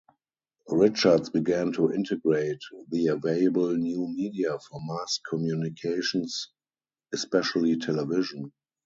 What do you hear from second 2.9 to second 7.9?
available new media for mass communications, especially